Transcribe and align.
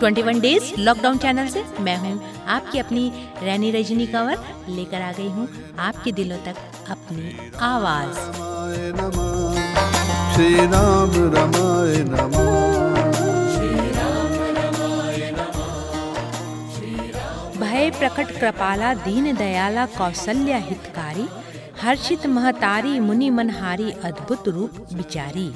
21 0.00 0.40
days 0.40 0.80
lockdown 0.80 1.18
channel 1.18 1.46
से 1.46 1.62
मैं 1.80 1.96
हूँ 1.96 2.44
आपकी 2.48 2.78
अपनी 2.78 3.02
रैनी 3.42 3.70
रजनी 3.70 4.06
कंवर, 4.06 4.38
लेकर 4.68 5.02
आ 5.02 5.10
गई 5.12 5.28
हूँ 5.28 5.48
आपके 5.78 6.12
दिलों 6.12 6.38
तक 6.38 6.56
अपनी 6.90 7.50
आवाज़। 7.62 8.14
श्री 10.34 10.54
राम 10.66 11.10
रमाय 11.34 11.96
भय 17.60 17.90
प्रकट 17.90 18.38
कृपाला, 18.38 18.94
दीन 18.94 19.34
दयाला 19.36 19.86
कौशल्या 19.86 20.58
हितकारी, 20.58 21.28
हर्षित 21.82 22.26
महतारी, 22.26 22.98
मुनि 23.00 23.30
मनहारी, 23.30 23.90
अद्भुत 24.04 24.48
रूप 24.48 24.86
विचारी 24.92 25.52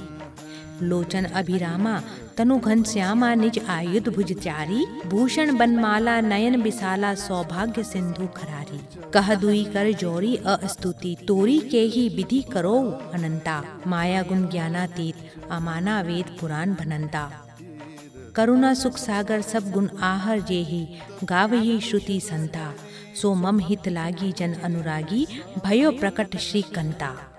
लोचन 0.83 1.25
अभिरामा 1.35 2.01
तनु 2.39 2.59
घनश्यामा 2.59 3.35
निज 3.35 3.59
आयुध 3.69 4.09
भुजचारी 4.09 5.09
भूषण 5.09 5.57
बनमाला 5.57 6.21
नयन 6.21 6.63
विशाला 6.63 7.15
सौभाग्य 7.15 7.83
सिंधु 7.83 8.27
खरारी। 8.27 8.81
कह 9.15 9.35
दुई 9.35 9.65
कर 9.65 9.93
जोरी 9.93 10.37
अस्तुति, 10.37 11.17
तोरी 11.29 11.59
के 11.59 11.81
ही 11.81 12.09
विधि 12.09 12.43
करो 12.43 13.01
अनंता। 13.15 13.65
माया 13.87 14.23
गुण 14.23 14.49
ज्ञानातीत, 14.49 15.15
अमाना 15.51 16.01
वेद 16.01 16.37
पुराण 16.41 16.75
भनंता। 16.75 17.31
करुणा 18.35 18.75
सुख 18.75 18.99
सागर 18.99 19.41
सब 19.41 19.71
गुण 19.71 19.89
आहर 20.01 20.41
जेहि, 20.41 20.89
गावही 21.25 21.81
श्रुति 21.81 22.21
संता। 22.21 22.75
सो 23.23 23.35
मम 23.35 23.59
हित 23.59 23.89
लागी 23.89 24.33
जन 24.33 24.53
अनुरागी, 24.53 25.27
भयो 25.65 25.91
प्रकट 25.91 26.37
श्री 26.37 26.63
कंता। 26.63 27.34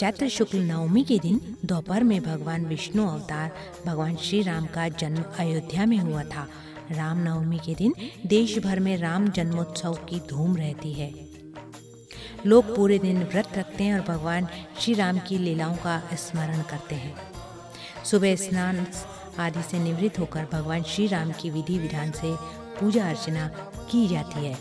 चैत्र 0.00 0.28
शुक्ल 0.28 0.58
नवमी 0.58 1.04
के 1.04 1.18
दिन 1.18 1.56
दोपहर 1.64 2.04
में 2.04 2.22
भगवान 2.22 2.64
विष्णु 2.66 3.08
अवतार 3.08 3.50
भगवान 3.86 4.16
श्री 4.16 4.42
राम 4.42 4.66
का 4.66 4.88
जन्म 4.88 5.24
अयोध्या 5.38 5.86
में 5.86 5.98
हुआ 5.98 6.22
था। 6.22 6.48
राम 6.90 7.18
नवमी 7.18 7.58
के 7.58 7.74
दिन 7.74 7.94
देश 8.26 8.58
भर 8.58 8.80
में 8.80 8.96
राम 8.96 9.28
जन्मोत्सव 9.28 9.94
की 9.94 10.20
धूम 10.20 10.56
रहती 10.56 10.92
है। 10.92 11.14
लोग 12.46 12.76
पूरे 12.76 12.98
दिन 12.98 13.22
व्रत 13.24 13.48
रखते 13.58 13.84
हैं 13.84 14.00
और 14.00 14.06
भगवान 14.06 14.48
श्री 14.80 14.94
राम 14.94 15.18
की 15.18 15.38
लीलाओं 15.38 15.76
का 15.76 16.02
स्मरण 16.14 16.62
करते 16.62 16.94
हैं। 16.94 17.14
सुबह 18.04 18.36
स्नान 18.36 18.86
आदि 19.38 19.62
से 19.62 19.78
निवृत्त 19.78 20.18
होकर 20.18 20.46
भगवान 20.52 20.82
श्री 20.82 21.06
राम 21.06 21.32
की 21.32 21.50
विधि 21.50 21.78
विधान 21.78 22.10
से 22.10 22.34
पूजा 22.80 23.08
अर्चना 23.08 23.46
की 23.90 24.08
जाती 24.08 24.46
है। 24.46 24.58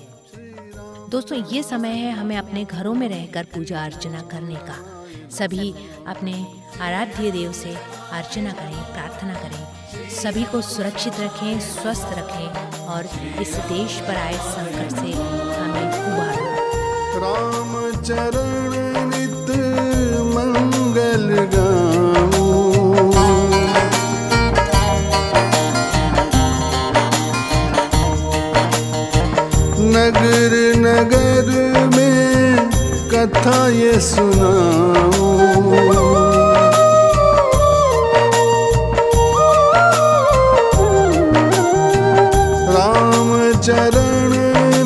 दोस्तों, 1.10 1.44
ये 1.54 1.64
समय 1.64 1.90
है 1.90 2.12
हमें 2.12 2.38
अपने 2.38 2.66
घरों 2.66 2.94
में 2.94 3.10
रहकर 3.10 3.44
पूजा 3.44 3.86
अर्चना 3.86 4.22
करने 4.22 4.56
का। 4.56 4.99
सभी 5.32 5.74
अपने 6.08 6.34
आराध्य 6.82 7.32
देव 7.32 7.52
से 7.52 7.74
अर्चना 8.12 8.52
करें, 8.52 8.80
प्रार्थना 8.94 9.34
करें। 9.34 10.10
सभी 10.16 10.44
को 10.44 10.62
सुरक्षित 10.62 11.20
रखें, 11.20 11.60
स्वस्थ 11.60 12.18
रखें 12.18 12.86
और 12.86 13.10
इस 13.42 13.56
देश 13.70 14.00
पर 14.00 14.16
आए 14.16 14.38
संकट 14.50 14.96
से 14.96 15.12
हमें 15.60 15.88
राम 17.22 17.72
चरण 18.02 18.74
नित 19.10 19.50
मंगल 20.36 21.30
नगर 29.92 30.54
नगर 30.78 31.19
कथा 33.20 33.68
ये 33.68 34.00
सुनाऊं। 34.00 35.40
राम 42.76 43.52
चरण 43.62 44.32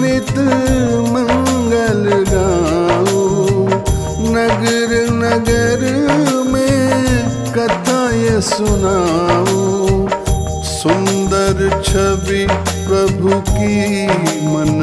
नित 0.01 0.31
मंगल 1.11 2.25
गाऊं। 2.31 3.69
नगर 4.33 4.95
नगर 5.11 5.85
में 6.51 7.29
कथा 7.53 8.11
ये 8.11 8.41
सुनाऊं। 8.41 10.07
सुंदर 10.63 11.81
छवि 11.85 12.47
प्रभु 12.87 13.41
की 13.51 14.07
मन 14.47 14.82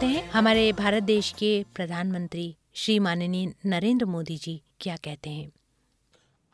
सुनते 0.00 0.16
हैं? 0.16 0.28
हमारे 0.30 0.72
भारत 0.72 1.02
देश 1.02 1.30
के 1.38 1.48
प्रधानमंत्री 1.74 2.44
श्री 2.74 2.98
माननीय 2.98 3.52
नरेंद्र 3.66 4.06
मोदी 4.06 4.36
जी 4.36 4.62
क्या 4.80 4.96
कहते 4.96 5.30
हैं? 5.30 5.50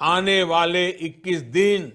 आने 0.00 0.42
वाले 0.42 0.88
21 1.00 1.42
दिन 1.42 1.92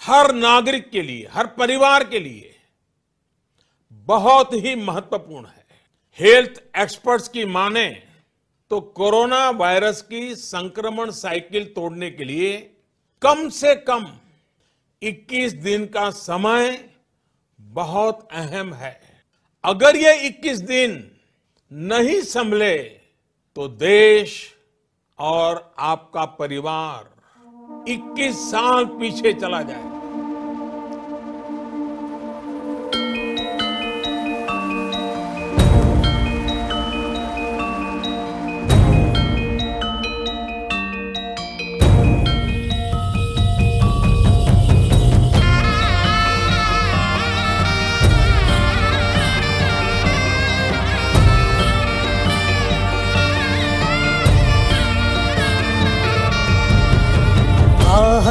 हर 0.00 0.32
नागरिक 0.34 0.88
के 0.90 1.02
लिए, 1.02 1.26
हर 1.30 1.46
परिवार 1.46 2.04
के 2.04 2.18
लिए 2.18 2.54
बहुत 3.92 4.52
ही 4.54 4.74
महत्वपूर्ण 4.74 5.46
है। 5.46 5.64
हेल्थ 6.18 6.62
एक्सपर्ट्स 6.78 7.28
की 7.28 7.44
माने 7.44 7.88
तो 8.70 8.80
कोरोना 8.80 9.50
वायरस 9.50 10.02
की 10.02 10.34
संक्रमण 10.34 11.10
साइकिल 11.10 11.64
तोड़ने 11.76 12.10
के 12.10 12.24
लिए 12.24 12.56
कम 13.22 13.48
से 13.48 13.74
कम 13.74 14.06
21 15.02 15.52
दिन 15.62 15.86
का 15.86 16.10
समय 16.10 16.88
बहुत 17.60 18.28
अहम 18.32 18.74
है। 18.74 19.05
अगर 19.66 19.96
ये 19.96 20.12
21 20.28 20.60
दिन 20.66 20.92
नहीं 21.70 22.20
संभले 22.22 22.74
तो 23.56 23.66
देश 23.68 24.34
और 25.18 25.72
आपका 25.78 26.24
परिवार 26.40 27.08
21 27.88 28.34
साल 28.50 28.84
पीछे 29.00 29.32
चला 29.32 29.62
जाए 29.62 29.95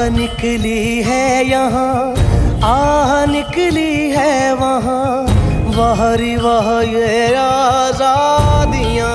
निकली 0.10 1.02
है 1.04 1.46
यहाँ, 1.48 2.16
आह 2.64 3.26
निकली 3.26 4.10
है 4.12 4.54
वहाँ, 4.56 5.26
वहरी 5.76 6.36
वह 6.36 6.68
ये 6.90 7.34
आजादियाँ 7.36 9.14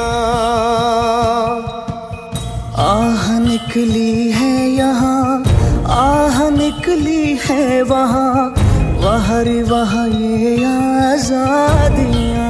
आह 2.86 3.38
निकली 3.38 4.30
है 4.32 4.52
यहाँ, 4.70 5.42
आह 5.96 6.48
निकली 6.50 7.38
है 7.44 7.82
वहाँ, 7.82 8.34
वहरी 9.04 9.60
वह 9.62 9.92
ये 10.14 10.54
आजादियाँ 10.64 12.40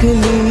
आह 0.00 0.06
निकली 0.06 0.49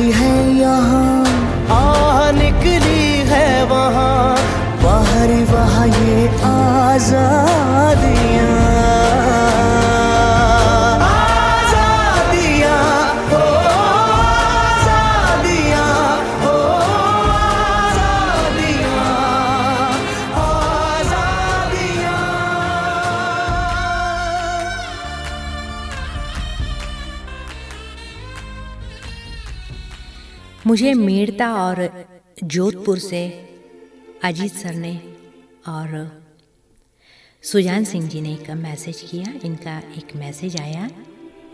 मुझे 30.70 30.94
मेड़ता 30.94 31.48
और 31.56 31.80
जोधपुर 32.44 33.00
से 33.00 33.22
अजीत 34.24 34.52
सर 34.54 34.74
ने 34.74 34.94
और 35.68 35.90
सुजान 37.44 37.84
सिंह 37.84 38.08
जी 38.10 38.22
ने 38.22 38.34
एक 38.34 38.52
मैसेज 38.52 39.02
किया। 39.02 39.34
इनका 39.46 39.78
एक 39.98 40.16
मैसेज 40.16 40.60
आया। 40.62 40.90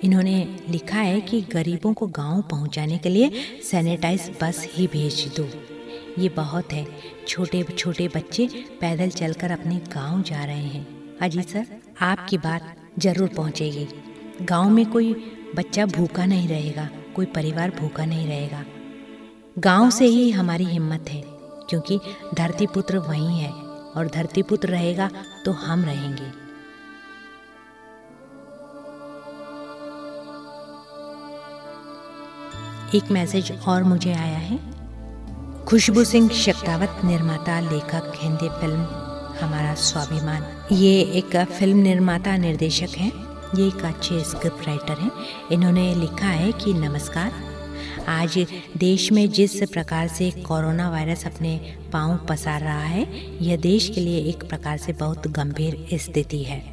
इन्होंने 0.03 0.35
लिखा 0.69 0.97
है 0.97 1.21
कि 1.21 1.41
गरीबों 1.53 1.93
को 1.93 2.07
गाँव 2.07 2.41
पहुँचाने 2.41 2.97
के 2.97 3.09
लिए 3.09 3.31
सैनिटाइज 3.63 4.29
बस 4.41 4.65
ही 4.73 4.87
भेज 4.87 5.25
दो। 5.37 5.47
ये 6.21 6.29
बहुत 6.35 6.73
है। 6.73 6.85
छोटे 7.27 7.63
छोटे 7.63 8.07
बच्चे 8.07 8.49
पैदल 8.81 9.09
चलकर 9.11 9.51
अपने 9.51 9.81
गाँव 9.93 10.21
जा 10.23 10.43
रहे 10.43 10.67
हैं। 10.67 11.17
अजीत 11.21 11.49
सर, 11.49 11.65
आपकी 12.01 12.37
बात 12.37 12.75
ज़रूर 12.99 13.29
पहुंचेगी। 13.29 13.87
गाँव 14.41 14.69
में 14.69 14.85
कोई 14.85 15.13
बच्चा 15.55 15.85
भूखा 15.87 16.25
नहीं 16.25 16.47
रहेगा, 16.47 16.89
कोई 17.15 17.25
परिवार 17.25 17.79
भूखा 17.79 18.05
नहीं 18.05 18.27
रहेगा। 18.27 18.65
गाँव 19.57 19.89
से 19.89 20.05
ही 20.05 20.29
हमारी 20.31 20.63
हिम्मत 20.63 21.09
है, 21.09 21.21
क्योंकि 21.69 21.99
धरती 22.33 22.65
पुत्र 22.67 22.97
वही 22.97 23.37
है 23.37 23.51
और 23.95 24.07
धरती 24.07 24.41
पुत्र 24.41 24.69
रहेगा 24.69 25.09
तो 25.45 25.51
हम 25.51 25.83
रहेंगे। 25.83 26.25
एक 32.97 33.11
मैसेज 33.11 33.51
और 33.67 33.83
मुझे 33.83 34.13
आया 34.13 34.37
है। 34.39 34.59
खुशबू 35.65 36.03
सिंह 36.03 36.29
शक्तावत, 36.29 37.01
निर्माता, 37.05 37.59
लेखक, 37.61 38.11
हिंदी 38.15 38.49
फ़िल्म, 38.51 38.85
हमारा 39.41 39.73
स्वाभिमान। 39.73 40.45
ये 40.71 41.01
एक 41.01 41.35
फ़िल्म 41.49 41.77
निर्माता, 41.77 42.37
निर्देशक 42.37 42.97
हैं। 42.97 43.11
ये 43.55 43.67
एक 43.67 43.83
अच्छे 43.85 44.23
स्क्रिप्ट 44.25 44.67
राइटर 44.67 44.99
हैं। 44.99 45.11
इन्होंने 45.51 45.93
लिखा 45.95 46.27
है 46.27 46.51
कि 46.53 46.73
नमस्कार 46.73 47.43
आज 48.07 48.37
देश 48.77 49.11
में 49.11 49.29
जिस 49.29 49.53
प्रकार 49.63 50.07
से 50.07 50.31
कोरोना 50.31 50.89
वायरस 50.89 51.25
अपने 51.25 51.75
पाँव 51.93 52.17
पसार 52.29 52.61
रहा 52.61 52.79
है, 52.79 53.07
यह 53.41 53.57
देश 53.57 53.89
के 53.95 54.01
लिए 54.01 54.19
एक 54.19 54.43
प्रकार 54.43 54.77
से 54.77 54.93
बहुत 54.93 55.27
गंभीर 55.27 55.87
स्थिति 55.93 56.43
है। 56.43 56.63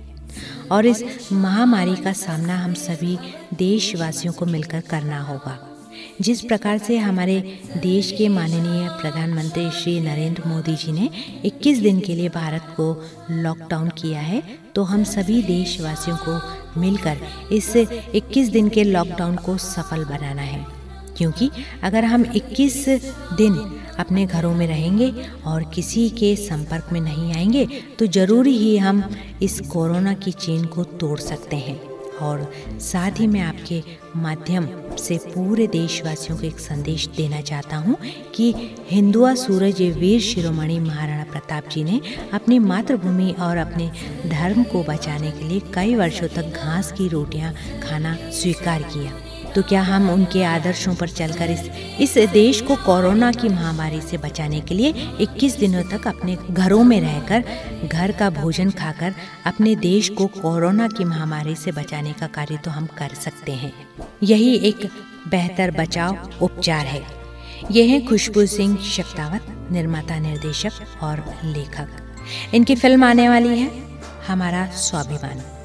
और 0.73 0.87
इस 0.87 1.29
महामारी 1.33 1.97
का 1.97 2.13
सामना 2.13 2.59
हम 2.59 2.75
सभी 2.75 3.19
देशवासियों 3.55 4.33
को 4.33 4.47
मिलकर 4.47 4.81
करना 4.81 5.21
होगा। 5.21 5.59
जिस 6.21 6.41
प्रकार 6.41 6.79
से 6.79 6.99
हमारे 6.99 7.61
देश 7.77 8.13
के 8.13 8.29
माननीय 8.29 8.89
प्रधानमंत्री 8.89 9.71
श्री 9.71 10.01
नरेंद्र 10.01 10.43
मोदी 10.47 10.75
जी 10.75 10.93
ने 10.93 11.09
21 11.45 11.79
दिन 11.79 12.01
के 12.01 12.15
लिए 12.15 12.29
भारत 12.29 12.75
को 12.77 13.05
लॉकडाउन 13.31 13.89
किया 13.89 14.21
है 14.21 14.43
तो 14.75 14.83
हम 14.83 15.05
सभी 15.05 15.43
देशवासियों 15.43 16.17
को 16.29 16.81
मिलकर 16.81 17.19
इस 17.53 17.77
21 17.77 18.51
दिन 18.51 18.69
के 18.69 18.85
लॉकडाउन 18.85 19.37
को 19.37 19.57
सफल 19.59 20.05
बनाना 20.05 20.43
है। 20.43 20.82
क्योंकि 21.23 21.51
अगर 21.83 22.05
हम 22.05 22.25
21 22.25 22.89
दिन 23.37 23.55
अपने 23.99 24.27
घरों 24.27 24.55
में 24.55 24.67
रहेंगे 24.67 25.13
और 25.47 25.65
किसी 25.65 26.11
के 26.11 26.35
संपर्क 26.37 26.89
में 26.93 27.01
नहीं 27.01 27.33
आएँगे 27.35 27.65
तो 27.99 28.07
ज़रूरी 28.07 28.57
ही 28.59 28.77
हम 28.77 29.03
इस 29.43 29.61
कोरोना 29.61 30.15
की 30.15 30.33
चेन 30.33 30.65
को 30.65 30.85
तोड़ 30.85 31.19
सकते 31.19 31.57
हैं। 31.57 31.81
और 32.13 32.53
साथ 32.81 33.21
ही 33.21 33.27
मैं 33.27 33.41
आपके 33.41 33.83
माध्यम 34.17 34.67
से 34.99 35.17
पूरे 35.19 35.67
देशवासियों 35.67 36.39
को 36.39 36.45
एक 36.47 36.59
संदेश 36.59 37.07
देना 37.17 37.41
चाहता 37.41 37.77
हूँ 37.77 37.97
कि 38.35 38.55
हिंदुआ 38.91 39.35
सूरज 39.35 39.83
वीर 39.83 40.21
शिरोमणि 40.21 40.79
महाराणा 40.79 41.25
प्रताप 41.25 41.69
जी 41.69 41.85
ने 41.85 42.01
अपनी 42.33 42.59
मातृभूमि 42.59 43.35
और 43.41 43.57
अपने 43.57 43.91
धर्म 44.27 44.63
को 44.63 44.83
बचाने 44.83 45.31
के 45.31 45.45
लिए 45.45 45.61
कई 45.75 45.95
वर्षों 45.95 46.29
तक 46.29 46.63
घास 46.65 46.93
की 46.93 47.09
रोटियाँ 47.09 47.55
खाना 47.83 48.17
स्वीकार 48.31 48.83
किया। 48.83 49.13
तो 49.55 49.63
क्या 49.63 49.83
हम 49.83 50.11
उनके 50.11 50.45
आदर्शों 50.45 50.95
पर 50.95 51.09
चलकर 51.09 51.51
इस 51.51 51.71
इस 52.01 52.31
देश 52.33 52.61
को 52.61 52.77
कोरोना 52.77 53.33
की 53.33 53.49
महामारी 53.49 54.01
से 54.01 54.17
बचाने 54.17 54.61
के 54.61 54.75
लिए 54.75 54.93
21 55.21 55.59
दिनों 55.59 55.83
तक 55.83 56.07
अपने 56.07 56.39
घरों 56.51 56.85
में 56.85 57.01
रहकर, 57.01 57.45
घर 57.89 58.13
का 58.13 58.31
भोजन 58.31 58.71
खाकर, 58.71 59.15
अपने 59.47 59.75
देश 59.77 60.09
को 60.09 60.27
कोरोना 60.27 60.89
की 60.89 61.05
महामारी 61.05 61.55
से 61.55 61.73
बचाने 61.73 62.13
का 62.13 62.27
कार्य 62.27 62.57
तो 62.57 62.71
हम 62.71 62.87
कर 62.87 63.15
सकते 63.15 63.53
हैं। 63.53 63.73
यही 64.23 64.57
एक 64.57 64.89
बेहतर 65.29 65.71
बचाव 65.71 66.31
उपचार 66.43 66.87
है। 66.87 67.03
ये 67.71 67.87
हैं 67.87 68.07
खुशबू 68.07 68.47
सिंह 68.47 68.77
शक्तावत, 68.77 69.69
निर्माता, 69.73 70.19
निर्देशक 70.19 70.73
और 71.03 71.25
लेखक। 71.45 71.89
इनकी 72.55 72.75
फ़िल्म 72.75 73.05
आने 73.05 73.29
वाली 73.29 73.59
है। 73.59 73.71
हमारा 74.29 74.67
स्वाभिमान। 74.67 75.62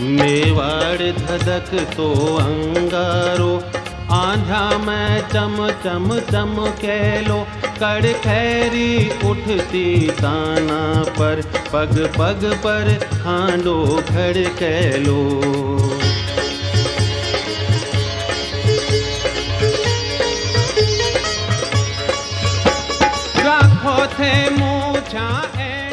मेवाड़ 0.00 1.10
धधक 1.12 1.70
तो 1.96 2.12
अंगारो 2.36 3.54
आंधा 4.14 4.66
में 4.78 5.28
चम 5.28 5.56
चम 5.84 6.08
चम 6.30 6.54
कैलो 6.80 7.40
कड़ 7.80 8.12
खैरी 8.22 9.08
उठती 9.30 10.08
ताना 10.20 10.80
पर, 11.18 11.42
पग 11.72 11.98
पग 12.18 12.44
पर 12.64 12.92
हांडो 13.24 13.78
खड़ 14.10 14.36
कैलो 14.58 15.18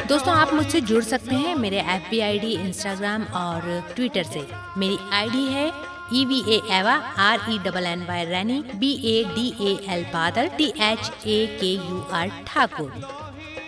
दोस्तों, 0.07 0.33
आप 0.33 0.53
मुझसे 0.53 0.79
जुड़ 0.81 1.03
सकते 1.03 1.35
हैं 1.35 1.55
मेरे 1.55 1.77
F 1.81 2.09
B 2.09 2.19
I 2.19 2.39
D 2.39 2.51
Instagram 2.55 3.23
और 3.35 3.61
ट्विटर 3.95 4.23
से। 4.23 4.45
मेरी 4.77 4.97
आईडी 5.13 5.45
है 5.45 5.65
E 6.13 6.25
V 6.25 6.39
A 6.49 6.59
Eva 6.71 6.93
R 7.19 7.45
E 7.49 7.57
double 7.59 7.85
N 7.85 8.05
Y 8.05 8.25
Renny 8.25 8.59
B 8.75 8.91
A 9.11 9.23
D 9.35 9.47
A 9.61 9.73
L 9.93 10.03
Badal 10.03 10.47
T 10.57 10.67
H 10.81 11.11
A 11.27 11.45
K 11.61 11.73
U 11.73 12.01
R 12.13 12.29
Thakur. 12.47 12.91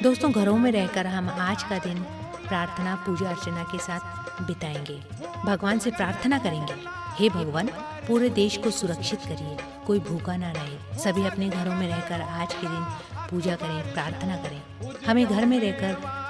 दोस्तों, 0.04 0.32
घरों 0.32 0.58
में 0.58 0.72
रहकर 0.72 1.08
हम 1.08 1.30
आज 1.30 1.64
का 1.64 1.78
दिन 1.78 2.00
प्रार्थना, 2.48 2.96
पूजा, 2.96 3.30
अर्चना 3.30 3.64
के 3.64 3.78
साथ 3.78 4.42
बिताएँगे। 4.42 5.00
भगवान 5.46 5.80
से 5.80 5.92
प्रार्थना 5.92 6.38
करेंगे। 6.38 6.74
हे 7.20 7.30
भगवान, 7.30 7.68
पूरे 8.08 8.30
देश 8.30 8.58
को 8.58 8.72
सुरक्षित 8.72 9.20
करिए, 9.20 9.58
कोई 9.88 10.00
भूखा 10.00 10.36
ना 10.38 10.52
रहे। 10.52 11.00
सभी 11.00 11.26
अपने 11.28 11.50
घरों 11.50 11.76
में 11.76 11.88
रहकर 11.88 12.22
आज 12.22 12.54
के 12.54 12.68
दिन 12.68 12.86
पूजा 13.30 13.56
करें, 13.56 13.94
प्रार्थना 13.94 14.36
करें। 14.36 14.62
हमें 15.08 15.26
घर 15.26 15.46
में 15.46 15.60
रहकर 15.60 16.26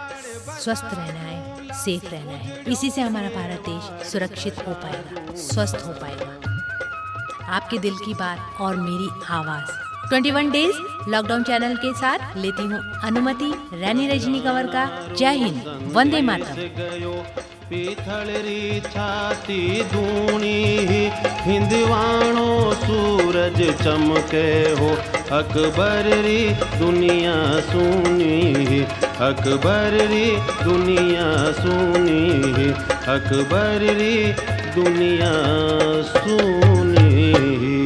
स्वस्थ 0.51 0.85
रहना 0.85 1.19
है 1.19 1.73
सेफ़ 1.73 2.05
रहना 2.05 2.31
है। 2.31 2.63
इसी 2.67 2.91
से 2.91 3.01
हमारा 3.01 3.29
भारत 3.29 3.63
देश 3.69 4.07
सुरक्षित 4.07 4.67
हो 4.67 4.73
पाएगा, 4.73 5.35
स्वस्थ 5.35 5.85
हो 5.85 5.93
पाएगा। 5.93 7.53
आपके 7.55 7.77
दिल 7.77 7.95
की 7.95 8.13
बात 8.13 8.61
और 8.61 8.75
मेरी 8.75 9.09
आवाज़। 9.29 9.71
21 10.07 10.51
डेज़ 10.51 10.77
लॉकडाउन 11.09 11.43
चैनल 11.43 11.75
के 11.75 11.93
साथ 11.93 12.35
लेती 12.37 12.63
हूँ 12.63 12.79
अनुमति। 13.03 13.51
रैनी 13.73 14.07
रजनी 14.07 14.39
कंवर 14.39 14.67
का। 14.67 14.85
जय 15.13 15.35
हिंद, 15.35 15.91
वंदे 15.93 16.21
मातरम। 16.21 17.46
गयो 17.71 17.85
पीथलरी 17.85 18.81
छाती 18.81 19.81
धूणी 19.81 21.11
हिंदवाणो 21.41 22.73
सूरज 22.73 23.61
चमके 23.83 24.47
हो। 24.79 24.89
अकबर 25.37 26.09
री 26.25 26.49
दुनिया 26.79 27.59
सुनी 27.59 28.79
अकबर 29.19 29.97
री 30.07 30.25
दुनिया 30.63 31.51
सुनी 31.51 32.69
अकबर 33.15 33.85
री 33.97 34.33
दुनिया 34.75 35.31
सुनी 36.13 37.76